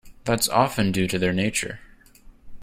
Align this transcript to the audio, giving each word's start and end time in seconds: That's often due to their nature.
That's 0.23 0.49
often 0.49 0.91
due 0.91 1.05
to 1.09 1.19
their 1.19 1.31
nature. 1.31 1.79